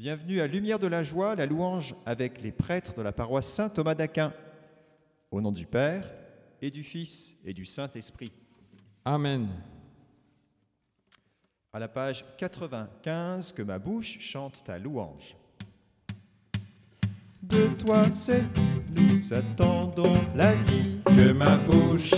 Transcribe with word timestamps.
Bienvenue 0.00 0.40
à 0.40 0.46
Lumière 0.46 0.78
de 0.78 0.86
la 0.86 1.02
Joie, 1.02 1.34
la 1.34 1.44
louange 1.44 1.94
avec 2.06 2.40
les 2.40 2.52
prêtres 2.52 2.94
de 2.96 3.02
la 3.02 3.12
paroisse 3.12 3.46
Saint 3.46 3.68
Thomas 3.68 3.94
d'Aquin. 3.94 4.32
Au 5.30 5.42
nom 5.42 5.52
du 5.52 5.66
Père 5.66 6.10
et 6.62 6.70
du 6.70 6.82
Fils 6.82 7.36
et 7.44 7.52
du 7.52 7.66
Saint-Esprit. 7.66 8.32
Amen. 9.04 9.46
À 11.74 11.78
la 11.78 11.86
page 11.86 12.24
95, 12.38 13.52
que 13.52 13.60
ma 13.60 13.78
bouche 13.78 14.18
chante 14.20 14.64
ta 14.64 14.78
louange. 14.78 15.36
De 17.42 17.66
toi, 17.78 18.10
c'est 18.10 18.44
nous 18.96 19.34
attendons 19.34 20.14
la 20.34 20.54
vie. 20.54 20.96
Que 21.04 21.32
ma 21.32 21.58
bouche 21.58 22.14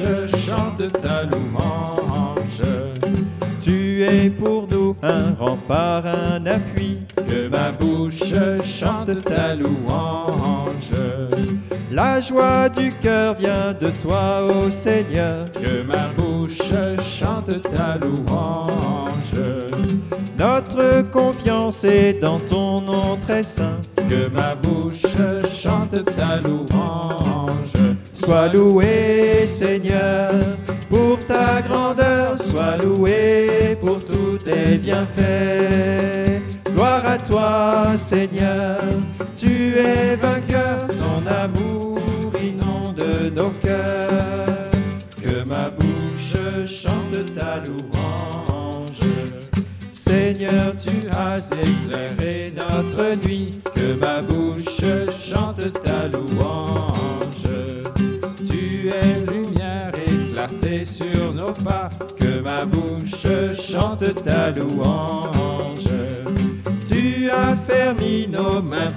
chante 0.47 0.93
ta 1.03 1.25
louange. 1.25 2.63
Tu 3.59 4.05
es 4.05 4.31
pour 4.31 4.69
nous 4.69 4.97
un 5.03 5.35
rempart, 5.35 6.07
un 6.07 6.47
appui. 6.47 6.99
Que 7.33 7.49
ma 7.49 7.73
bouche 7.73 8.35
chante 8.63 9.25
ta 9.25 9.55
louange. 9.55 10.93
La 11.91 12.21
joie 12.21 12.69
du 12.69 12.91
cœur 13.01 13.37
vient 13.39 13.73
de 13.81 13.89
toi, 14.03 14.45
ô 14.45 14.71
Seigneur. 14.71 15.39
Que 15.53 15.83
ma 15.83 16.05
bouche 16.11 16.59
chante 17.01 17.59
ta 17.75 17.97
louange. 17.97 19.41
Notre 20.39 21.11
confiance 21.11 21.85
est 21.85 22.21
dans 22.21 22.37
ton 22.37 22.83
nom 22.83 23.17
très 23.27 23.43
saint. 23.43 23.81
Que 23.97 24.29
ma 24.29 24.55
bouche 24.57 25.07
chante 25.51 26.05
ta 26.15 26.37
louange. 26.37 27.73
Sois 28.13 28.49
loué, 28.49 29.47
Seigneur, 29.47 30.29
pour 30.91 31.19
ta 31.21 31.63
grandeur. 31.63 32.39
Sois 32.39 32.77
loué 32.77 33.75
pour 33.81 34.05
tous 34.05 34.37
tes 34.37 34.77
bienfaits. 34.77 36.32
Toi, 37.19 37.97
Seigneur. 37.97 38.79
Tu 39.37 39.75
es 39.77 40.17
vainqueur. 40.17 40.79
Ton 40.89 41.27
amour 41.27 41.99
inonde 42.43 43.33
nos 43.37 43.51
cœurs. 43.51 44.71
Que 45.23 45.47
ma 45.49 45.71
bouche 45.71 46.37
chante 46.67 47.25
ta 47.37 47.61
louange. 47.67 48.99
Seigneur, 49.93 50.73
tu 50.83 51.09
as 51.11 51.51
éclairé 51.63 52.55
notre 52.57 53.27
nuit. 53.27 53.61
Que 53.75 53.95
ma 53.95 54.21
bouche 54.23 54.81
chante 55.21 55.71
ta 55.83 56.09
louange. 56.09 57.47
Tu 58.49 58.89
es 58.89 59.21
lumière 59.31 59.93
et 60.07 60.33
clarté 60.33 60.85
sur 60.85 61.35
nos 61.35 61.53
pas. 61.53 61.91
Que 62.19 62.41
ma 62.41 62.65
bouche 62.65 63.27
chante 63.61 64.15
ta 64.25 64.51
louange. 64.51 65.22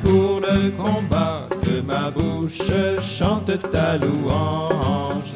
Pour 0.04 0.42
le 0.42 0.70
combat. 0.72 1.38
Que 1.64 1.82
ma 1.82 2.10
bouche 2.10 2.62
chante 3.02 3.58
ta 3.72 3.98
louange. 3.98 5.35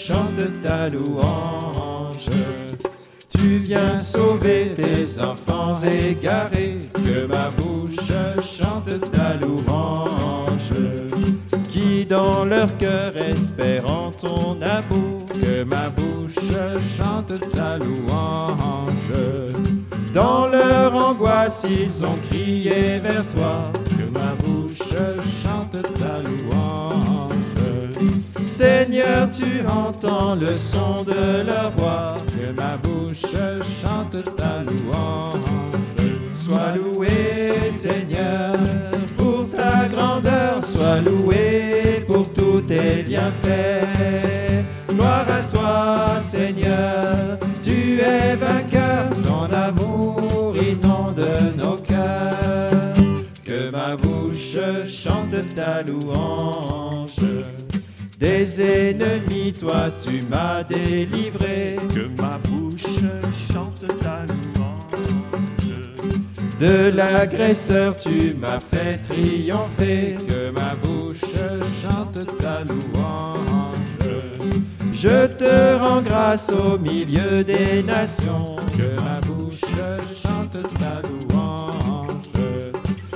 Chante 0.00 0.62
ta 0.62 0.88
louange. 0.88 2.30
Tu 3.36 3.58
viens 3.58 3.98
sauver 3.98 4.72
tes 4.74 5.20
enfants 5.20 5.74
égarés. 5.82 6.80
Que 6.94 7.26
ma 7.26 7.48
bouche 7.50 8.08
chante 8.42 9.00
ta 9.12 9.34
louange. 9.40 10.70
Qui 11.70 12.06
dans 12.06 12.44
leur 12.44 12.76
cœur 12.78 13.12
espèrent 13.16 13.90
en 13.90 14.10
ton 14.10 14.58
amour. 14.62 15.26
Que 15.40 15.64
ma 15.64 15.90
bouche 15.90 16.46
chante 16.96 17.38
ta 17.50 17.76
louange. 17.76 18.56
Dans 20.14 20.48
leur 20.48 20.94
angoisse, 20.94 21.64
ils 21.68 22.04
ont 22.04 22.18
crié 22.28 22.98
vers 23.00 23.26
toi. 23.34 23.58
Que 23.84 24.18
ma 24.18 24.32
bouche 24.34 24.78
chante 25.42 25.82
ta 25.94 26.18
louange. 26.22 26.49
Seigneur, 28.60 29.26
tu 29.32 29.66
entends 29.66 30.34
le 30.34 30.54
son 30.54 31.02
de 31.02 31.46
leur 31.46 31.70
voix. 31.78 32.14
Que 32.28 32.60
ma 32.60 32.76
bouche 32.76 33.22
chante 33.80 34.22
ta 34.36 34.60
louange. 34.68 35.40
Sois 36.36 36.76
loué, 36.76 37.70
Seigneur, 37.70 38.52
pour 39.16 39.50
ta 39.50 39.88
grandeur. 39.88 40.62
Sois 40.62 41.00
loué 41.00 42.04
pour 42.06 42.30
tous 42.34 42.60
tes 42.60 43.02
bienfaits. 43.08 44.66
Gloire 44.90 45.24
à 45.26 45.42
toi, 45.42 46.20
Seigneur. 46.20 47.38
Tu 47.64 48.00
es 48.00 48.36
vainqueur. 48.36 49.08
Ton 49.22 49.48
amour 49.56 50.54
inonde 50.54 51.26
nos 51.56 51.76
cœurs. 51.76 52.92
Que 53.42 53.70
ma 53.70 53.96
bouche 53.96 54.58
chante 54.86 55.54
ta 55.54 55.82
louange. 55.82 56.49
Toi 59.52 59.82
tu 60.04 60.20
m'as 60.28 60.62
délivré. 60.62 61.76
Que 61.94 62.08
ma 62.20 62.38
bouche 62.38 62.84
chante 63.52 63.84
ta 64.02 64.24
louange. 64.26 64.60
De 66.60 66.90
l'agresseur, 66.94 67.96
tu 67.96 68.34
m'as 68.34 68.60
fait 68.60 68.96
triompher. 69.08 70.16
Que 70.28 70.50
ma 70.50 70.70
bouche 70.84 71.20
chante 71.80 72.36
ta 72.36 72.62
louange. 72.64 73.36
Je 74.92 75.26
te 75.26 75.78
rends 75.78 76.02
grâce 76.02 76.50
au 76.50 76.78
milieu 76.78 77.42
des 77.42 77.82
nations. 77.82 78.56
Que 78.76 79.00
ma 79.02 79.18
bouche 79.20 79.60
chante 80.22 80.62
ta 80.78 81.00
louange. 81.08 81.70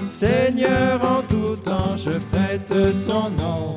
Seigneur, 0.08 1.02
en 1.02 1.20
tout 1.22 1.56
temps, 1.62 1.96
je 1.96 2.12
fête 2.12 2.72
ton 3.06 3.24
nom. 3.42 3.74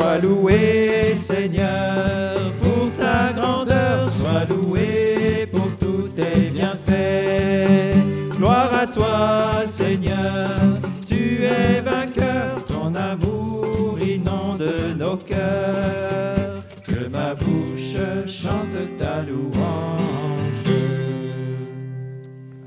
Sois 0.00 0.16
loué, 0.16 1.14
Seigneur, 1.14 2.54
pour 2.58 2.90
ta 2.96 3.34
grandeur. 3.34 4.10
Sois 4.10 4.46
loué 4.46 5.46
pour 5.52 5.66
tous 5.76 6.14
tes 6.14 6.48
bienfaits. 6.48 7.98
Gloire 8.38 8.74
à 8.74 8.86
toi, 8.86 9.66
Seigneur. 9.66 10.48
Tu 11.06 11.42
es 11.42 11.82
vainqueur. 11.82 12.64
Ton 12.64 12.94
amour 12.94 13.98
inonde 14.00 14.64
nos 14.96 15.18
cœurs. 15.18 16.62
Que 16.88 17.06
ma 17.08 17.34
bouche 17.34 18.00
chante 18.26 18.96
ta 18.96 19.20
louange. 19.20 20.00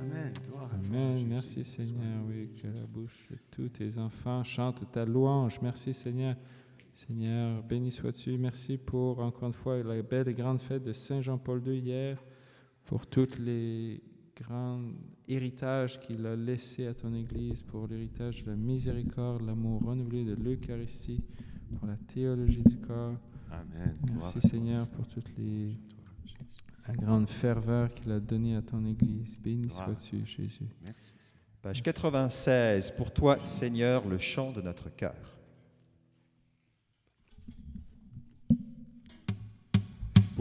Amen. 0.04 0.32
Gloire 0.48 0.66
à 0.66 0.68
toi, 0.68 0.70
Amen. 0.86 1.26
Merci 1.28 1.66
Seigneur, 1.66 2.22
oui, 2.28 2.52
que 2.62 2.68
la 2.68 2.86
bouche 2.86 3.26
de 3.32 3.38
tous 3.50 3.70
tes 3.70 3.98
enfants 3.98 4.44
chante 4.44 4.84
ta 4.92 5.04
louange. 5.04 5.58
Merci 5.64 5.96
Seigneur. 5.96 6.36
Seigneur, 6.94 7.64
béni 7.64 7.92
sois-tu. 7.92 8.38
Merci 8.38 8.78
pour, 8.78 9.20
encore 9.20 9.48
une 9.48 9.54
fois, 9.54 9.82
la 9.82 10.02
belle 10.04 10.28
et 10.30 10.34
grande 10.34 10.60
fête 10.60 10.84
de 10.84 10.94
Saint 10.94 11.22
Jean-Paul 11.22 11.62
II 11.66 11.80
hier, 11.80 12.24
pour 12.86 13.08
tous 13.08 13.40
les 13.40 14.02
grands 14.36 14.80
héritages 15.28 16.00
qu'il 16.00 16.26
a 16.26 16.36
laissés 16.36 16.86
à 16.86 16.94
ton 16.94 17.14
Église, 17.14 17.64
pour 17.64 17.88
l'héritage 17.88 18.44
de 18.44 18.52
la 18.52 18.56
miséricorde, 18.56 19.42
l'amour 19.42 19.82
renouvelé 19.84 20.24
de 20.24 20.36
l'Eucharistie, 20.36 21.24
pour 21.78 21.88
la 21.88 21.96
théologie 21.96 22.64
du 22.64 22.78
corps. 22.78 23.18
Amen. 23.52 23.98
Merci 24.14 24.42
Seigneur 24.42 24.88
pour 24.90 25.08
toute 25.08 25.36
les, 25.38 25.76
la 26.88 26.94
grande 26.94 27.28
ferveur 27.28 27.92
qu'il 27.94 28.12
a 28.12 28.20
donnée 28.20 28.56
à 28.56 28.62
ton 28.62 28.86
Église. 28.86 29.38
Béni 29.40 29.70
sois-tu, 29.70 30.26
Jésus. 30.26 30.70
Merci. 30.86 31.14
Page 31.62 31.82
96. 31.82 32.92
Pour 32.92 33.12
toi, 33.12 33.38
Seigneur, 33.44 34.08
le 34.08 34.18
chant 34.18 34.52
de 34.52 34.62
notre 34.62 34.90
cœur. 34.90 35.16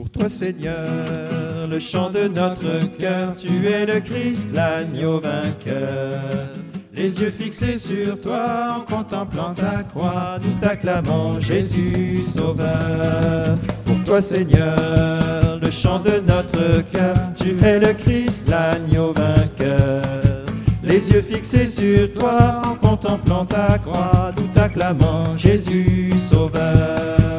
Pour 0.03 0.11
toi, 0.11 0.29
Seigneur, 0.29 1.69
le 1.71 1.79
chant 1.79 2.11
de 2.11 2.27
notre 2.27 2.89
cœur, 2.99 3.37
tu 3.37 3.69
es 3.69 3.87
le 3.87 4.01
Christ, 4.01 4.51
l'agneau 4.53 5.21
vainqueur. 5.21 6.49
Les 6.93 7.21
yeux 7.21 7.31
fixés 7.31 7.77
sur 7.77 8.21
toi, 8.21 8.79
en 8.79 8.81
contemplant 8.81 9.55
ta 9.55 9.85
croix, 9.85 10.39
nous 10.43 10.59
t'acclamons, 10.59 11.39
Jésus 11.39 12.25
Sauveur. 12.25 13.55
Pour 13.85 14.03
toi, 14.05 14.21
Seigneur, 14.21 15.61
le 15.63 15.71
chant 15.71 16.01
de 16.01 16.19
notre 16.19 16.83
cœur, 16.91 17.15
tu 17.37 17.57
es 17.65 17.79
le 17.79 17.93
Christ, 17.93 18.49
l'agneau 18.49 19.13
vainqueur. 19.13 20.03
Les 20.83 21.13
yeux 21.13 21.23
fixés 21.23 21.69
sur 21.69 22.13
toi, 22.13 22.61
en 22.67 22.75
contemplant 22.75 23.45
ta 23.45 23.79
croix, 23.79 24.33
nous 24.37 24.49
t'acclamons, 24.49 25.39
Jésus 25.39 26.13
Sauveur. 26.19 27.32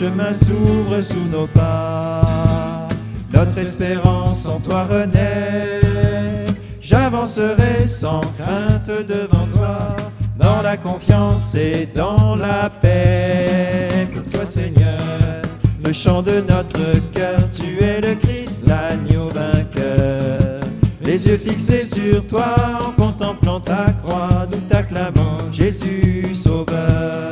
Chemin 0.00 0.32
s'ouvre 0.32 1.02
sous 1.02 1.28
nos 1.30 1.46
pas, 1.46 2.88
notre 3.34 3.58
espérance 3.58 4.48
en 4.48 4.58
toi 4.58 4.84
renaît. 4.84 6.46
J'avancerai 6.80 7.86
sans 7.86 8.22
crainte 8.38 8.90
devant 9.06 9.46
toi, 9.54 9.94
dans 10.38 10.62
la 10.62 10.78
confiance 10.78 11.54
et 11.54 11.86
dans 11.94 12.34
la 12.34 12.70
paix. 12.80 14.08
Pour 14.14 14.24
toi, 14.30 14.46
Seigneur, 14.46 14.96
le 15.84 15.92
chant 15.92 16.22
de 16.22 16.40
notre 16.48 16.98
cœur, 17.12 17.38
tu 17.52 17.84
es 17.84 18.00
le 18.00 18.14
Christ, 18.14 18.66
l'agneau 18.66 19.28
vainqueur. 19.28 20.60
Les 21.04 21.28
yeux 21.28 21.36
fixés 21.36 21.84
sur 21.84 22.26
toi, 22.26 22.54
en 22.86 22.92
contemplant 22.92 23.60
ta 23.60 23.84
croix, 24.02 24.46
nous 24.50 24.60
t'acclamons, 24.60 25.52
Jésus 25.52 26.34
Sauveur. 26.34 27.29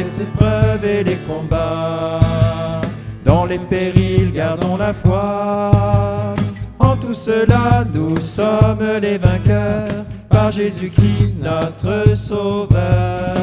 Les 0.00 0.22
épreuves 0.22 0.82
et 0.82 1.04
les 1.04 1.16
combats, 1.28 2.80
dans 3.22 3.44
les 3.44 3.58
périls, 3.58 4.32
gardons 4.32 4.76
la 4.76 4.94
foi. 4.94 6.32
En 6.78 6.96
tout 6.96 7.12
cela, 7.12 7.84
nous 7.92 8.18
sommes 8.18 8.82
les 9.02 9.18
vainqueurs 9.18 10.06
par 10.30 10.52
Jésus-Christ, 10.52 11.34
notre 11.42 12.16
Sauveur. 12.16 13.34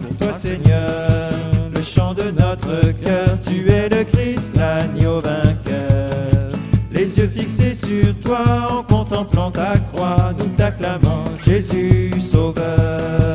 Pour 0.00 0.18
toi, 0.18 0.32
Seigneur, 0.32 1.32
le 1.74 1.82
chant 1.82 2.14
de 2.14 2.30
notre 2.30 2.80
cœur, 3.04 3.38
tu 3.38 3.70
es 3.70 3.90
le 3.90 4.04
Christ, 4.04 4.56
l'agneau 4.56 5.20
vainqueur. 5.20 6.50
Les 6.90 7.18
yeux 7.18 7.28
fixés 7.28 7.74
sur 7.74 8.18
toi, 8.24 8.42
en 8.70 8.82
contemplant 8.84 9.50
ta 9.50 9.74
croix, 9.92 10.32
nous 10.38 10.48
t'acclamons, 10.56 11.24
Jésus 11.44 12.18
Sauveur. 12.22 13.29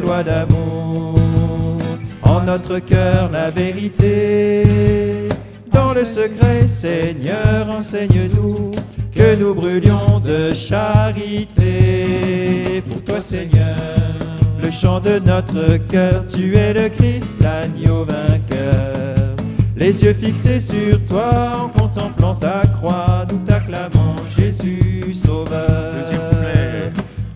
Loi 0.00 0.22
d'amour, 0.22 1.16
en 2.22 2.40
notre 2.42 2.78
cœur 2.80 3.30
la 3.30 3.50
vérité. 3.50 4.64
Dans 5.72 5.92
le 5.92 6.04
secret, 6.04 6.66
Seigneur, 6.66 7.68
enseigne-nous 7.70 8.72
que 9.14 9.36
nous 9.36 9.54
brûlions 9.54 10.18
de 10.20 10.52
charité. 10.52 11.62
Pour 12.88 13.04
toi, 13.04 13.20
Seigneur, 13.20 13.76
le 14.62 14.70
chant 14.70 15.00
de 15.00 15.20
notre 15.20 15.76
cœur, 15.88 16.24
tu 16.26 16.56
es 16.56 16.72
le 16.72 16.88
Christ, 16.88 17.36
l'agneau 17.40 18.04
vainqueur. 18.04 19.14
Les 19.76 20.02
yeux 20.02 20.14
fixés 20.14 20.60
sur 20.60 21.04
toi, 21.06 21.52
en 21.56 21.68
contemplant 21.68 22.34
ta 22.34 22.62
croix, 22.78 23.24
nous 23.30 23.38
t'acclamons, 23.46 24.16
Jésus 24.36 25.14
Sauveur. 25.14 26.33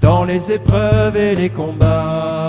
Dans 0.08 0.24
les 0.24 0.50
épreuves 0.50 1.18
et 1.18 1.34
les 1.34 1.50
combats, 1.50 2.48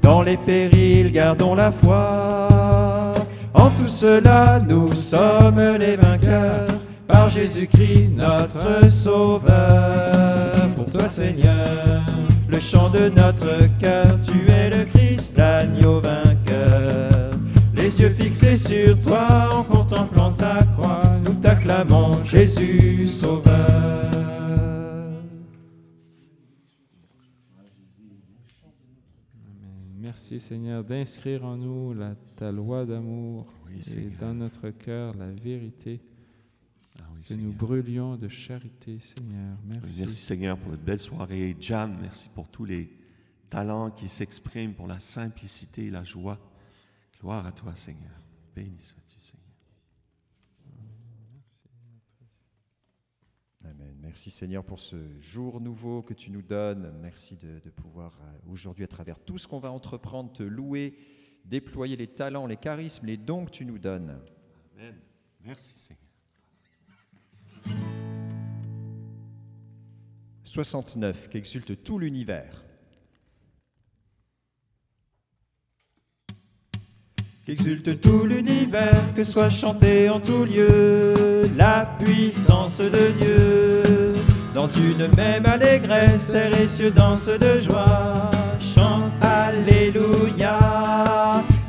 dans 0.00 0.22
les 0.22 0.38
périls, 0.38 1.12
gardons 1.12 1.54
la 1.54 1.70
foi. 1.70 3.12
En 3.52 3.68
tout 3.68 3.86
cela, 3.86 4.58
nous 4.66 4.90
sommes 4.94 5.60
les 5.78 5.98
vainqueurs 5.98 6.66
par 7.06 7.28
Jésus-Christ, 7.28 8.12
notre 8.16 8.90
Sauveur. 8.90 10.50
Pour 10.76 10.86
toi, 10.86 11.06
Seigneur, 11.06 12.00
le 12.48 12.58
chant 12.58 12.88
de 12.88 13.10
notre 13.10 13.68
cœur, 13.78 14.06
tu 14.24 14.50
es 14.50 14.70
le 14.70 14.86
Christ, 14.86 15.36
l'agneau 15.36 16.00
vainqueur. 16.00 17.32
Les 17.74 18.00
yeux 18.00 18.14
fixés 18.18 18.56
sur 18.56 18.98
toi, 19.02 19.26
en 19.52 19.62
contemplant 19.62 20.32
ta 20.32 20.60
croix, 20.74 21.02
nous 21.22 21.34
t'acclamons, 21.34 22.24
Jésus 22.24 23.08
Sauveur. 23.08 24.15
Merci 30.28 30.44
Seigneur 30.44 30.82
d'inscrire 30.82 31.44
en 31.44 31.56
nous 31.56 31.94
la, 31.94 32.16
ta 32.34 32.50
loi 32.50 32.84
d'amour 32.84 33.46
Oui, 33.64 33.76
et 33.78 33.80
Seigneur. 33.80 34.18
dans 34.18 34.34
notre 34.34 34.70
cœur 34.70 35.14
la 35.14 35.30
vérité, 35.30 36.00
Ah 36.98 37.04
oui, 37.14 37.22
que 37.22 37.34
nous 37.34 37.52
brûlions 37.52 38.16
de 38.16 38.26
charité 38.26 38.98
Seigneur. 38.98 39.56
Merci. 39.64 40.00
Merci 40.00 40.22
Seigneur 40.22 40.58
pour 40.58 40.72
notre 40.72 40.82
belle 40.82 40.98
soirée. 40.98 41.56
Jam, 41.60 41.96
merci 42.00 42.28
pour 42.28 42.48
tous 42.48 42.64
les 42.64 42.90
talents 43.48 43.92
qui 43.92 44.08
s'expriment, 44.08 44.74
pour 44.74 44.88
la 44.88 44.98
simplicité 44.98 45.84
et 45.84 45.90
la 45.90 46.02
joie. 46.02 46.40
Gloire 47.20 47.46
à 47.46 47.52
toi 47.52 47.76
Seigneur. 47.76 48.20
Béni 48.52 48.80
Seigneur. 48.80 49.04
Amen. 53.64 53.95
Merci 54.06 54.30
Seigneur 54.30 54.62
pour 54.62 54.78
ce 54.78 54.96
jour 55.20 55.60
nouveau 55.60 56.00
que 56.00 56.14
tu 56.14 56.30
nous 56.30 56.40
donnes. 56.40 56.94
Merci 57.02 57.36
de, 57.36 57.58
de 57.58 57.70
pouvoir 57.70 58.16
euh, 58.22 58.52
aujourd'hui, 58.52 58.84
à 58.84 58.86
travers 58.86 59.18
tout 59.18 59.36
ce 59.36 59.48
qu'on 59.48 59.58
va 59.58 59.72
entreprendre, 59.72 60.32
te 60.32 60.44
louer, 60.44 60.96
déployer 61.44 61.96
les 61.96 62.06
talents, 62.06 62.46
les 62.46 62.56
charismes, 62.56 63.06
les 63.06 63.16
dons 63.16 63.44
que 63.44 63.50
tu 63.50 63.66
nous 63.66 63.80
donnes. 63.80 64.20
Amen. 64.76 64.94
Merci 65.44 65.76
Seigneur. 65.80 66.02
69, 70.44 71.28
qu'exulte 71.28 71.82
tout 71.82 71.98
l'univers. 71.98 72.65
Qu'exulte 77.46 78.00
tout 78.00 78.24
l'univers, 78.24 79.14
que 79.14 79.22
soit 79.22 79.50
chanté 79.50 80.10
en 80.10 80.18
tout 80.18 80.44
lieu 80.44 81.14
la 81.56 81.88
puissance 82.02 82.80
de 82.80 83.12
Dieu. 83.20 83.82
Dans 84.52 84.66
une 84.66 85.06
même 85.16 85.46
allégresse, 85.46 86.26
terre 86.32 86.60
et 86.60 86.66
cieux 86.66 86.90
de 86.90 87.60
joie. 87.60 88.32
Chante 88.58 89.12
Alléluia. 89.20 90.58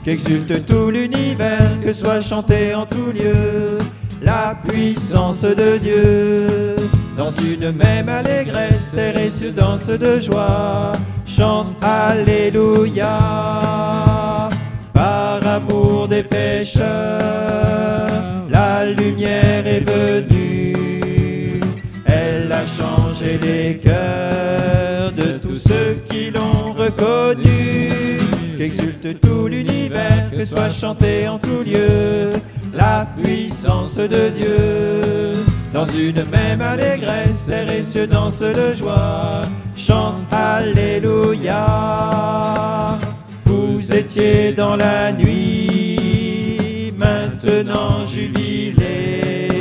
Qu'exulte 0.04 0.66
tout 0.66 0.90
l'univers, 0.90 1.80
que 1.80 1.94
soit 1.94 2.22
chanté 2.22 2.74
en 2.74 2.88
tout 2.88 3.12
lieu 3.12 3.78
la 4.24 4.58
puissance 4.68 5.44
de 5.44 5.78
Dieu. 5.78 6.76
Dans 7.16 7.30
une 7.30 7.72
même 7.72 8.10
allégresse, 8.10 8.94
terre 8.96 9.20
et 9.20 9.30
cieux 9.30 9.54
de 9.54 10.20
joie. 10.20 10.92
Chante 11.28 11.76
Alléluia. 11.84 13.08
Des 16.18 16.24
pécheurs, 16.24 16.88
la 18.50 18.86
lumière 18.86 19.68
est 19.68 19.88
venue. 19.88 21.62
Elle 22.06 22.52
a 22.52 22.66
changé 22.66 23.38
les 23.38 23.78
cœurs 23.78 25.12
de 25.12 25.38
tous 25.38 25.57
ceux 25.57 25.97
qui 26.09 26.31
l'ont 26.31 26.74
reconnu. 26.74 28.18
Qu'exulte 28.57 29.21
tout 29.21 29.45
l'univers, 29.45 30.31
que 30.36 30.44
soit 30.44 30.71
chanté 30.71 31.28
en 31.28 31.38
tout 31.38 31.62
lieu 31.64 32.31
la 32.74 33.07
puissance 33.21 33.97
de 33.97 34.30
Dieu. 34.30 35.45
Dans 35.71 35.86
une 35.86 36.24
même 36.31 36.62
allégresse, 36.62 37.47
et 37.50 37.83
cieux 37.83 38.07
dansent 38.07 38.40
de 38.40 38.74
joie. 38.74 39.44
Chante 39.76 40.26
Alléluia. 40.31 41.64
Vous 43.45 43.94
étiez 43.94 44.52
dans 44.52 44.76
la 44.76 45.14
nuit, 45.14 45.87
maintenant 47.47 48.06
jubilé. 48.06 49.51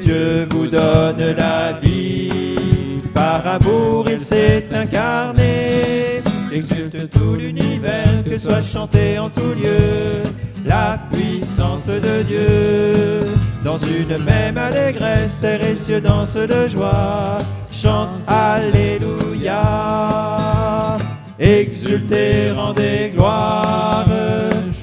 Dieu 0.00 0.46
vous 0.50 0.66
donne 0.66 1.34
la 1.36 1.72
vie, 1.82 3.00
par 3.14 3.46
amour 3.46 4.06
il 4.10 4.20
s'est 4.20 4.66
incarné. 4.72 6.22
Exulte 6.52 7.10
tout 7.10 7.34
l'univers, 7.34 8.24
que 8.24 8.38
soit 8.38 8.62
chanté 8.62 9.18
en 9.18 9.28
tout 9.28 9.54
lieu 9.54 10.20
la 10.64 10.98
puissance 11.12 11.88
de 11.88 12.22
Dieu. 12.22 13.20
Dans 13.64 13.78
une 13.78 14.18
même 14.24 14.56
allégresse, 14.56 15.40
terre 15.40 15.62
et 15.64 15.76
cieux 15.76 16.00
dansent 16.00 16.34
de 16.34 16.68
joie. 16.68 17.36
Chante 17.72 18.08
Alléluia. 18.26 19.62
Exultez, 21.38 22.50
rendez 22.52 23.12
gloire, 23.14 24.06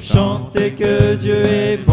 chantez 0.03 0.72
que 0.72 1.15
Dieu 1.15 1.43
est 1.43 1.84
bon. 1.88 1.93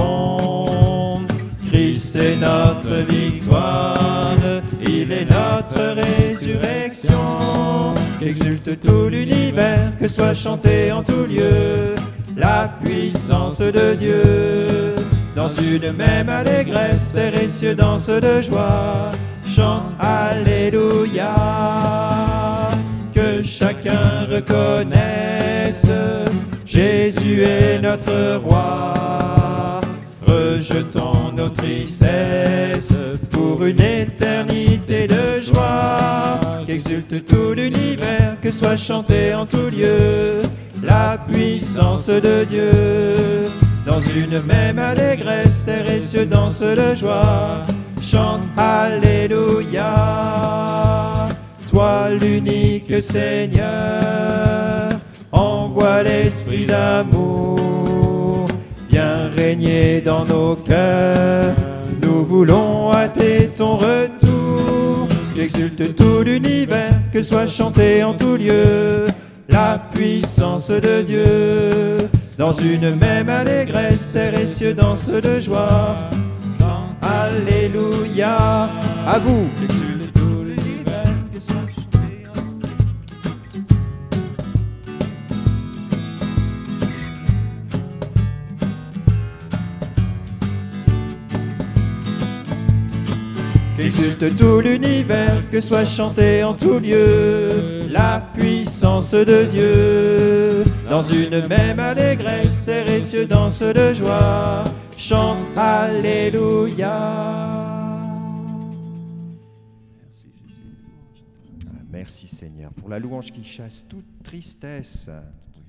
Christ 2.11 2.26
est 2.26 2.37
notre 2.37 3.07
victoire, 3.07 4.35
il 4.83 5.12
est 5.12 5.29
notre 5.31 5.95
résurrection. 5.95 7.95
Exulte 8.21 8.81
tout 8.81 9.09
l'univers, 9.09 9.93
que 9.97 10.09
soit 10.09 10.35
chanté 10.35 10.90
en 10.90 11.05
tout 11.05 11.26
lieu 11.26 11.95
la 12.37 12.69
puissance 12.83 13.61
de 13.61 13.95
Dieu. 13.95 14.97
Dans 15.37 15.49
une 15.49 15.93
même 15.93 16.29
allégresse, 16.29 17.12
terre 17.12 17.40
et 17.40 17.47
cieux 17.47 17.76
de 17.76 18.43
joie. 18.43 19.11
Chante 19.47 19.93
Alléluia. 20.00 21.37
Que 23.14 23.40
chacun 23.45 24.26
reconnaisse, 24.29 25.87
Jésus 26.67 27.45
est 27.45 27.79
notre 27.81 28.38
roi. 28.38 28.95
Rejetons 30.26 31.19
nos 31.40 31.49
tristesses 31.49 33.00
pour 33.30 33.64
une 33.64 33.80
éternité 33.80 35.06
de 35.06 35.40
joie. 35.40 36.38
Qu'exulte 36.66 37.25
tout 37.25 37.54
l'univers, 37.54 38.37
que 38.42 38.50
soit 38.50 38.76
chanté 38.76 39.35
en 39.35 39.47
tout 39.47 39.70
lieu 39.70 40.37
la 40.82 41.18
puissance 41.30 42.09
de 42.09 42.44
Dieu. 42.44 43.50
Dans 43.87 44.00
une 44.00 44.40
même 44.42 44.78
allégresse, 44.78 45.64
terre 45.64 45.88
et 45.90 46.00
cieux 46.00 46.26
dansent 46.26 46.61
de 46.61 46.94
joie. 46.94 47.62
Chante 48.02 48.42
Alléluia. 48.56 49.94
Toi 51.70 52.11
l'unique 52.20 53.02
Seigneur, 53.02 54.88
envoie 55.32 56.02
l'esprit 56.02 56.66
d'amour. 56.66 58.47
Viens 58.90 59.30
régner 59.37 60.00
dans 60.00 60.25
nos 60.25 60.56
nous 62.02 62.24
voulons 62.24 62.92
hâter 62.92 63.50
ton 63.56 63.76
retour. 63.76 65.08
Qu'exulte 65.34 65.96
tout 65.96 66.22
l'univers, 66.22 66.94
que 67.12 67.22
soit 67.22 67.46
chanté 67.46 68.04
en 68.04 68.14
tout 68.14 68.36
lieu 68.36 69.06
la 69.48 69.80
puissance 69.92 70.70
de 70.70 71.02
Dieu. 71.02 72.08
Dans 72.38 72.52
une 72.52 72.94
même 72.94 73.28
allégresse, 73.28 74.12
terre 74.12 74.38
et 74.38 74.46
cieux 74.46 74.74
dansent 74.74 75.08
de 75.08 75.40
joie. 75.40 75.96
Alléluia, 77.02 78.70
à 79.06 79.18
vous. 79.18 79.48
Qu'exulte 94.20 94.38
tout 94.38 94.60
l'univers, 94.60 95.48
que 95.50 95.60
soit 95.62 95.86
chanté 95.86 96.44
en 96.44 96.54
tout 96.54 96.78
lieu 96.78 97.86
la 97.88 98.20
puissance 98.36 99.12
de 99.12 99.46
Dieu. 99.46 100.64
Dans 100.88 101.02
une 101.02 101.46
même 101.46 101.78
allégresse, 101.78 102.64
terre 102.66 102.90
et 102.90 103.00
cieux 103.00 103.26
dansent 103.26 103.62
de 103.62 103.94
joie. 103.94 104.64
Chante 104.98 105.56
Alléluia. 105.56 106.90
Merci 111.90 112.28
Seigneur 112.28 112.72
pour 112.74 112.90
la 112.90 112.98
louange 112.98 113.32
qui 113.32 113.42
chasse 113.42 113.86
toute 113.88 114.22
tristesse. 114.22 115.08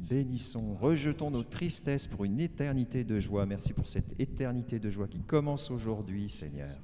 Bénissons, 0.10 0.75
rejetons 0.81 1.31
nos 1.31 1.43
tristesses 1.43 2.08
pour 2.08 2.25
une 2.25 2.41
éternité 2.41 3.05
de 3.05 3.20
joie. 3.20 3.46
Merci 3.46 3.72
pour 3.72 3.88
cette 3.88 4.20
éternité 4.20 4.79
de 4.79 4.89
joie 4.89 5.08
qui 5.08 5.22
commence 5.22 5.72
aujourd'hui, 5.72 6.27
Seigneur. 6.27 6.75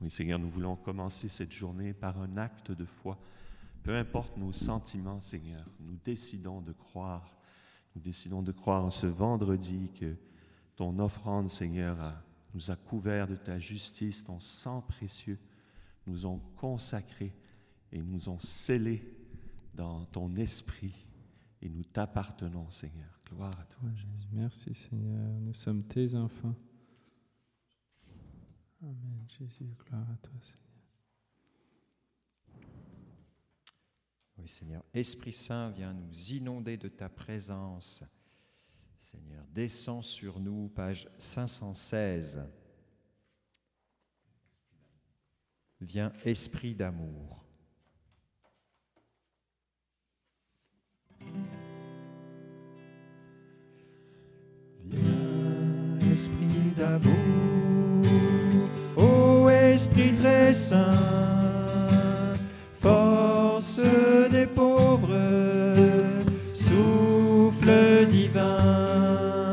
Oui, 0.00 0.10
Seigneur, 0.10 0.38
nous 0.38 0.48
voulons 0.48 0.76
commencer 0.76 1.28
cette 1.28 1.52
journée 1.52 1.92
par 1.92 2.20
un 2.20 2.36
acte 2.36 2.70
de 2.70 2.84
foi. 2.84 3.18
Peu 3.82 3.96
importe 3.96 4.36
nos 4.36 4.52
sentiments, 4.52 5.20
Seigneur, 5.20 5.64
nous 5.80 5.96
décidons 6.04 6.60
de 6.60 6.72
croire. 6.72 7.36
Nous 7.96 8.02
décidons 8.02 8.42
de 8.42 8.52
croire 8.52 8.84
en 8.84 8.90
ce 8.90 9.06
vendredi 9.06 9.90
que 9.98 10.16
ton 10.76 10.98
offrande, 11.00 11.50
Seigneur, 11.50 11.96
nous 12.54 12.70
a 12.70 12.76
couvert 12.76 13.26
de 13.26 13.34
ta 13.34 13.58
justice, 13.58 14.24
ton 14.24 14.38
sang 14.38 14.82
précieux 14.82 15.38
nous 16.06 16.26
ont 16.26 16.40
consacrés 16.56 17.34
et 17.92 18.00
nous 18.00 18.28
ont 18.28 18.38
scellés 18.38 19.02
dans 19.74 20.04
ton 20.06 20.34
esprit. 20.36 21.06
Et 21.60 21.68
nous 21.68 21.84
t'appartenons, 21.84 22.70
Seigneur. 22.70 23.20
Gloire 23.26 23.58
à 23.58 23.64
toi, 23.64 23.88
Jésus. 23.94 24.28
Merci, 24.32 24.74
Seigneur. 24.74 25.28
Nous 25.40 25.54
sommes 25.54 25.82
tes 25.82 26.14
enfants. 26.14 26.54
Amen. 28.88 29.26
Jésus, 29.38 29.76
gloire 29.86 30.10
à 30.10 30.16
toi, 30.16 30.32
Seigneur. 30.40 30.64
Oui, 34.38 34.48
Seigneur. 34.48 34.82
Esprit 34.94 35.34
Saint, 35.34 35.68
viens 35.70 35.92
nous 35.92 36.32
inonder 36.32 36.78
de 36.78 36.88
ta 36.88 37.10
présence. 37.10 38.02
Seigneur, 38.98 39.44
descends 39.50 40.00
sur 40.00 40.40
nous, 40.40 40.70
page 40.70 41.06
516. 41.18 42.42
Viens, 45.82 46.10
Esprit 46.24 46.74
d'amour. 46.74 47.44
Viens, 54.86 55.98
Esprit 56.10 56.70
d'amour. 56.74 57.27
Saint, 60.52 60.86
force 62.80 63.80
des 64.30 64.46
pauvres, 64.46 65.08
souffle 66.54 68.06
divin, 68.08 69.52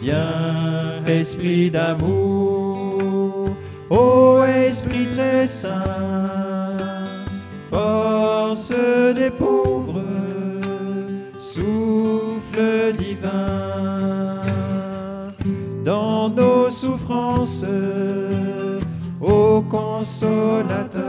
viens, 0.00 1.02
Esprit 1.06 1.72
d'amour, 1.72 3.48
ô 3.90 4.44
Esprit 4.44 5.08
très 5.08 5.48
saint, 5.48 5.82
force 7.70 8.72
des 9.14 9.30
pauvres, 9.30 10.04
souffle 11.40 12.92
divin, 12.96 14.40
dans 15.84 16.28
nos 16.28 16.70
souffrances 16.70 17.64
consolateur, 19.76 21.02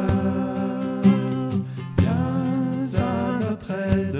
viens 1.98 2.98
à 2.98 3.40
notre 3.44 3.72
aide, 3.72 4.20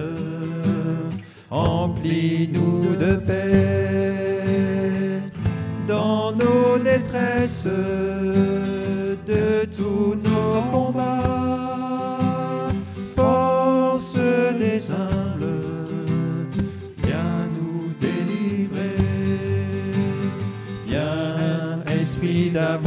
emplis-nous 1.50 2.96
de 2.96 3.16
paix. 3.28 5.20
Dans 5.88 6.32
nos 6.32 6.78
détresses 6.78 7.68
de 9.32 9.66
tous 9.78 10.16
nos 10.30 10.62
combats, 10.72 12.18
force 13.16 14.20
des 14.64 14.92
humbles, 14.92 15.62
viens 17.04 17.48
nous 17.58 17.84
délivrer, 18.06 18.98
viens 20.86 21.80
esprit 22.02 22.50
d'amour 22.50 22.87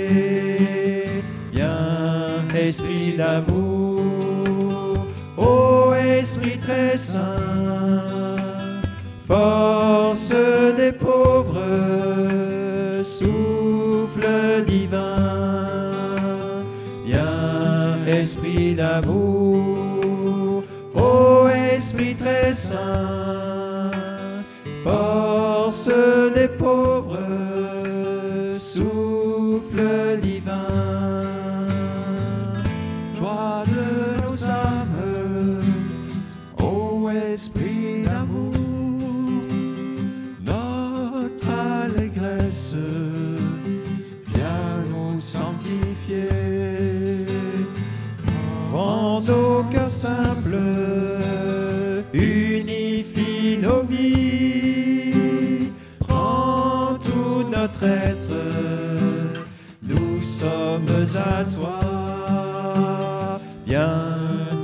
Viens, 2.71 2.79
Esprit 2.79 3.13
d'amour, 3.17 5.05
ô 5.37 5.93
Esprit 5.93 6.57
très 6.57 6.97
saint, 6.97 7.21
force 9.27 10.33
des 10.77 10.93
pauvres, 10.93 11.59
souffle 13.03 14.63
divin. 14.65 15.17
Esprit 18.07 18.75
d'amour, 18.75 20.63
ô 20.95 21.47
Esprit 21.75 22.15
très 22.15 22.53
saint, 22.53 23.91
force 24.83 25.89
à 61.39 61.43
toi. 61.45 61.79
Viens, 63.65 64.17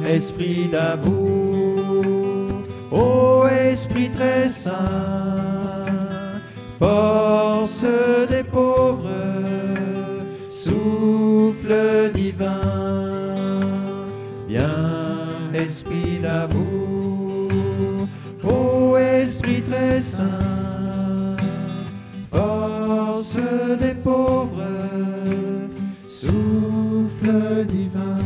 Esprit 0.06 0.68
d'amour, 0.68 2.64
ô 2.92 3.48
Esprit 3.48 4.10
très 4.10 4.50
saint, 4.50 4.74
force 6.80 7.86
des 8.30 8.37
divin. 27.68 28.18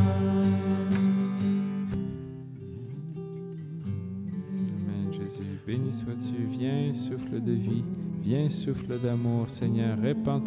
Amen, 4.80 5.12
Jésus. 5.12 5.60
Béni 5.66 5.94
sois-tu. 5.94 6.46
Viens, 6.50 6.94
souffle 6.94 7.42
de 7.42 7.52
vie. 7.52 7.84
Viens, 8.24 8.50
souffle 8.50 9.00
d'amour, 9.00 9.50
Seigneur. 9.50 9.98
Répands 10.00 10.44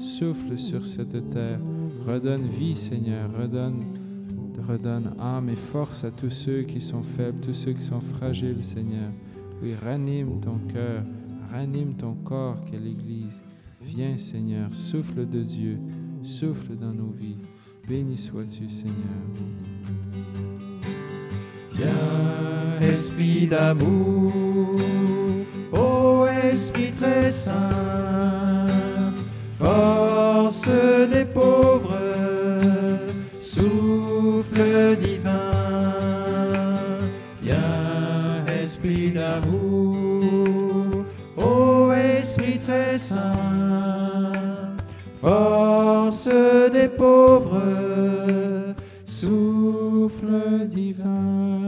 souffle 0.00 0.58
sur 0.58 0.86
cette 0.86 1.28
terre. 1.30 1.60
Redonne 2.06 2.46
vie, 2.48 2.76
Seigneur. 2.76 3.30
Redonne, 3.36 3.84
redonne 4.66 5.14
âme 5.18 5.48
et 5.50 5.56
force 5.56 6.04
à 6.04 6.10
tous 6.10 6.30
ceux 6.30 6.62
qui 6.62 6.80
sont 6.80 7.02
faibles, 7.02 7.40
tous 7.40 7.54
ceux 7.54 7.72
qui 7.72 7.82
sont 7.82 8.00
fragiles, 8.00 8.64
Seigneur. 8.64 9.10
Oui, 9.62 9.74
ranime 9.74 10.40
ton 10.40 10.58
cœur, 10.72 11.02
ranime 11.52 11.94
ton 11.94 12.14
corps 12.14 12.64
qu'est 12.64 12.78
l'Église. 12.78 13.44
Viens, 13.82 14.16
Seigneur, 14.18 14.74
souffle 14.74 15.28
de 15.28 15.42
Dieu, 15.42 15.78
souffle 16.22 16.76
dans 16.76 16.92
nos 16.92 17.10
vies. 17.10 17.38
Béni 17.88 18.18
sois-tu, 18.18 18.68
Seigneur. 18.68 18.94
Viens, 21.72 22.86
Esprit 22.86 23.46
d'amour, 23.46 24.76
ô 25.72 26.26
Esprit 26.26 26.92
très 26.92 27.30
saint, 27.30 28.66
force 29.58 30.68
des 31.10 31.24
pauvres, 31.24 31.96
souffle 33.40 34.96
divin. 35.00 35.50
Viens, 37.42 38.44
Esprit 38.62 39.12
d'amour, 39.12 41.06
ô 41.38 41.92
Esprit 41.92 42.58
très 42.58 42.98
saint, 42.98 44.30
force 45.22 45.57
des 46.98 47.04
pauvres, 47.04 48.74
souffle 49.04 50.66
divin. 50.68 51.58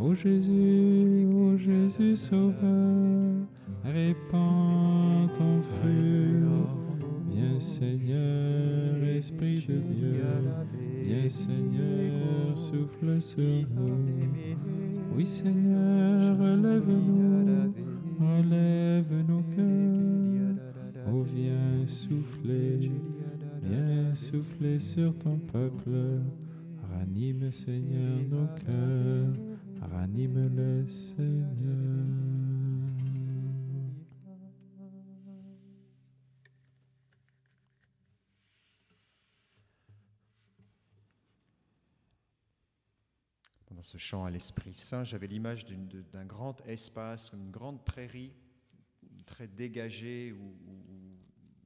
Ô 0.00 0.14
Jésus, 0.14 1.26
ô 1.34 1.56
Jésus 1.56 2.14
Sauveur, 2.14 3.34
répands 3.84 5.26
ton 5.36 5.60
feu. 5.62 6.40
Viens 7.28 7.58
Seigneur, 7.58 8.94
Esprit 9.02 9.56
de 9.66 9.78
Dieu. 9.78 10.22
Viens 11.02 11.28
Seigneur, 11.28 12.56
souffle 12.56 13.20
sur 13.20 13.42
nous. 13.42 14.28
Oui 15.16 15.26
Seigneur, 15.26 16.38
relève-nous, 16.38 17.74
relève 18.20 19.12
nos 19.26 19.42
cœurs. 19.56 20.54
Oh 21.12 21.22
viens 21.22 21.86
souffler, 21.86 22.92
viens 23.62 24.14
souffler 24.14 24.78
sur 24.78 25.12
ton 25.18 25.38
peuple. 25.38 26.20
Ranime 26.92 27.50
Seigneur 27.50 28.18
nos 28.30 28.46
cœurs, 28.64 29.47
ranime-les 29.80 30.88
Seigneur. 30.88 32.06
Pendant 43.66 43.82
ce 43.82 43.96
chant 43.98 44.24
à 44.24 44.30
l'Esprit 44.30 44.74
Saint, 44.74 45.04
j'avais 45.04 45.26
l'image 45.26 45.66
d'un 45.66 46.24
grand 46.24 46.60
espace, 46.66 47.32
une 47.32 47.50
grande 47.50 47.84
prairie 47.84 48.32
très 49.26 49.46
dégagée 49.46 50.32
où, 50.32 50.56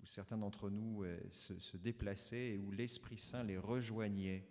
certains 0.04 0.36
d'entre 0.36 0.68
nous 0.68 1.04
euh, 1.04 1.18
se 1.30 1.76
déplaçaient 1.78 2.50
et 2.50 2.58
où 2.58 2.70
l'Esprit 2.70 3.18
Saint 3.18 3.44
les 3.44 3.56
rejoignait. 3.56 4.44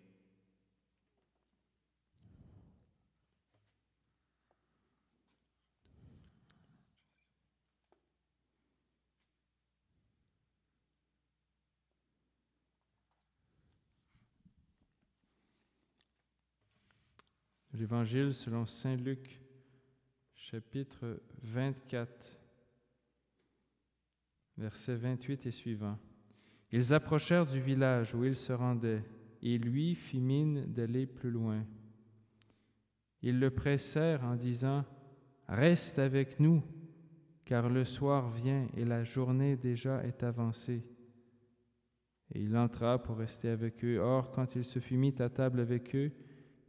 L'Évangile 17.73 18.33
selon 18.33 18.65
Saint 18.65 18.97
Luc, 18.97 19.39
chapitre 20.33 21.21
24, 21.43 22.37
versets 24.57 24.95
28 24.95 25.45
et 25.45 25.51
suivants. 25.51 25.97
Ils 26.73 26.93
approchèrent 26.93 27.45
du 27.45 27.59
village 27.59 28.13
où 28.13 28.25
il 28.25 28.35
se 28.35 28.51
rendait, 28.51 29.03
et 29.41 29.57
lui 29.57 29.95
fit 29.95 30.19
mine 30.19 30.65
d'aller 30.65 31.05
plus 31.05 31.31
loin. 31.31 31.65
Ils 33.21 33.39
le 33.39 33.49
pressèrent 33.51 34.25
en 34.25 34.35
disant, 34.35 34.83
Reste 35.47 35.97
avec 35.97 36.41
nous, 36.41 36.61
car 37.45 37.69
le 37.69 37.85
soir 37.85 38.29
vient 38.29 38.67
et 38.75 38.83
la 38.83 39.05
journée 39.05 39.55
déjà 39.55 40.03
est 40.03 40.23
avancée. 40.23 40.83
Et 42.33 42.41
il 42.41 42.55
entra 42.57 43.01
pour 43.01 43.17
rester 43.17 43.47
avec 43.47 43.83
eux. 43.85 43.97
Or, 43.97 44.31
quand 44.31 44.55
il 44.55 44.65
se 44.65 44.79
fut 44.79 44.97
mis 44.97 45.21
à 45.21 45.29
table 45.29 45.59
avec 45.59 45.95
eux, 45.95 46.11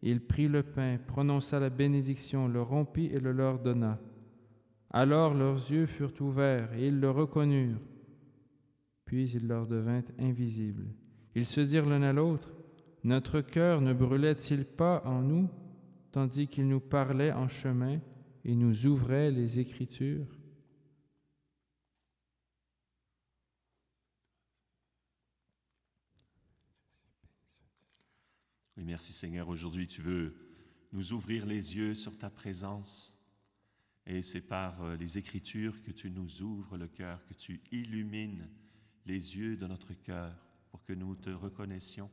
il 0.03 0.21
prit 0.21 0.49
le 0.49 0.62
pain, 0.62 0.99
prononça 1.07 1.61
la 1.61 1.71
bénédiction, 1.71 2.49
le 2.49 2.61
rompit 2.61 3.07
et 3.07 3.21
le 3.21 3.33
leur 3.33 3.61
donna. 3.61 4.01
Alors 4.91 5.35
leurs 5.35 5.71
yeux 5.71 5.87
furent 5.87 6.21
ouverts 6.21 6.73
et 6.75 6.88
ils 6.88 7.01
le 7.01 7.11
reconnurent. 7.11 7.81
Puis 9.05 9.31
il 9.31 9.47
leur 9.47 9.67
devint 9.67 10.03
invisible. 10.19 10.87
Ils 11.35 11.47
se 11.47 11.61
dirent 11.61 11.88
l'un 11.88 12.03
à 12.03 12.12
l'autre, 12.12 12.51
Notre 13.05 13.41
cœur 13.41 13.81
ne 13.81 13.93
brûlait-il 13.93 14.65
pas 14.65 15.03
en 15.05 15.23
nous, 15.23 15.49
tandis 16.12 16.47
qu'il 16.47 16.69
nous 16.69 16.81
parlait 16.81 17.33
en 17.33 17.49
chemin 17.49 17.99
et 18.45 18.55
nous 18.55 18.87
ouvrait 18.87 19.31
les 19.31 19.59
Écritures? 19.59 20.27
Oui, 28.79 28.85
merci 28.85 29.13
Seigneur. 29.13 29.49
Aujourd'hui, 29.51 29.87
tu 29.87 30.01
veux 30.01 30.35
nous 30.93 31.13
ouvrir 31.13 31.45
les 31.45 31.77
yeux 31.77 31.95
sur 31.95 32.17
ta 32.17 32.31
présence. 32.31 33.15
Et 34.07 34.23
c'est 34.23 34.41
par 34.41 34.83
euh, 34.83 34.97
les 34.97 35.19
Écritures 35.19 35.83
que 35.83 35.91
tu 35.91 36.11
nous 36.11 36.41
ouvres 36.41 36.79
le 36.79 36.89
cœur, 36.89 37.23
que 37.27 37.35
tu 37.35 37.61
illumines 37.71 38.49
les 39.05 39.37
yeux 39.37 39.57
de 39.59 39.67
notre 39.67 39.93
cœur 39.93 40.35
pour 40.71 40.83
que 40.85 40.95
nous 40.95 41.15
te 41.17 41.29
reconnaissions 41.29 42.11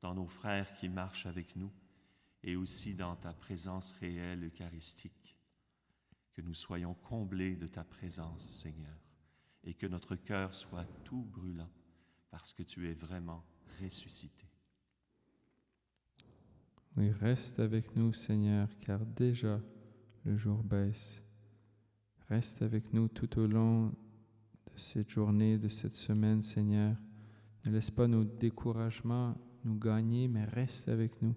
dans 0.00 0.14
nos 0.14 0.26
frères 0.26 0.72
qui 0.74 0.88
marchent 0.88 1.26
avec 1.26 1.56
nous 1.56 1.70
et 2.42 2.56
aussi 2.56 2.94
dans 2.94 3.14
ta 3.14 3.34
présence 3.34 3.92
réelle 3.92 4.44
eucharistique. 4.44 5.36
Que 6.32 6.40
nous 6.40 6.54
soyons 6.54 6.94
comblés 6.94 7.54
de 7.54 7.66
ta 7.66 7.84
présence, 7.84 8.42
Seigneur, 8.42 8.98
et 9.62 9.74
que 9.74 9.86
notre 9.86 10.16
cœur 10.16 10.54
soit 10.54 10.86
tout 11.04 11.22
brûlant 11.22 11.70
parce 12.30 12.54
que 12.54 12.62
tu 12.62 12.88
es 12.88 12.94
vraiment 12.94 13.44
ressuscité. 13.82 14.51
Oui, 16.96 17.10
reste 17.10 17.58
avec 17.58 17.96
nous, 17.96 18.12
Seigneur, 18.12 18.68
car 18.78 19.04
déjà 19.06 19.60
le 20.24 20.36
jour 20.36 20.62
baisse. 20.62 21.22
Reste 22.28 22.62
avec 22.62 22.92
nous 22.92 23.08
tout 23.08 23.38
au 23.38 23.46
long 23.46 23.86
de 23.86 24.78
cette 24.78 25.08
journée, 25.08 25.58
de 25.58 25.68
cette 25.68 25.92
semaine, 25.92 26.42
Seigneur. 26.42 26.96
Ne 27.64 27.72
laisse 27.72 27.90
pas 27.90 28.06
nos 28.06 28.24
découragements 28.24 29.34
nous 29.64 29.78
gagner, 29.78 30.28
mais 30.28 30.44
reste 30.44 30.88
avec 30.88 31.22
nous. 31.22 31.34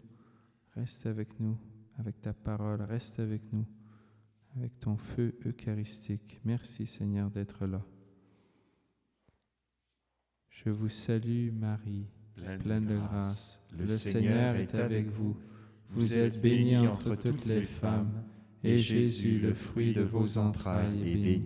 Reste 0.74 1.06
avec 1.06 1.40
nous, 1.40 1.58
avec 1.98 2.20
ta 2.20 2.34
parole. 2.34 2.82
Reste 2.82 3.20
avec 3.20 3.52
nous, 3.54 3.66
avec 4.58 4.78
ton 4.80 4.98
feu 4.98 5.38
eucharistique. 5.46 6.40
Merci, 6.44 6.86
Seigneur, 6.86 7.30
d'être 7.30 7.66
là. 7.66 7.86
Je 10.50 10.70
vous 10.70 10.90
salue, 10.90 11.52
Marie, 11.52 12.08
pleine 12.36 12.86
de 12.86 12.98
grâce. 12.98 13.62
Le 13.78 13.88
Seigneur 13.88 14.56
est 14.56 14.76
avec 14.76 15.08
vous. 15.08 15.36
Vous 15.90 16.14
êtes 16.18 16.42
bénie 16.42 16.78
entre 16.78 17.16
toutes 17.16 17.46
les 17.46 17.62
femmes, 17.64 18.24
et 18.64 18.78
Jésus, 18.78 19.40
le 19.40 19.54
fruit 19.54 19.94
de 19.94 20.02
vos 20.02 20.38
entrailles, 20.38 21.00
est 21.08 21.14
béni. 21.16 21.44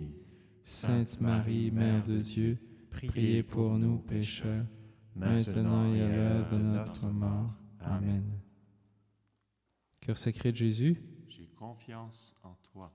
Sainte 0.64 1.20
Marie, 1.20 1.70
Mère 1.70 2.04
de 2.06 2.18
Dieu, 2.18 2.58
priez 2.90 3.42
pour 3.42 3.78
nous 3.78 3.98
pécheurs, 3.98 4.66
maintenant 5.16 5.92
et 5.94 6.00
à 6.02 6.08
l'heure 6.16 6.50
de 6.50 6.58
notre 6.58 7.06
mort. 7.08 7.54
Amen. 7.80 8.24
Cœur 10.00 10.18
sacré 10.18 10.52
de 10.52 10.56
Jésus, 10.56 11.00
J'ai 11.28 11.46
confiance 11.56 12.34
en 12.42 12.56
toi. 12.72 12.92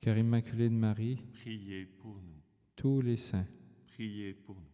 cœur 0.00 0.16
immaculé 0.16 0.68
de 0.68 0.74
Marie, 0.74 1.18
Priez 1.32 1.84
pour 1.86 2.14
nous. 2.14 2.40
tous 2.76 3.00
les 3.00 3.16
saints, 3.16 3.46
Priez 3.88 4.34
pour 4.34 4.56
nous. 4.56 4.73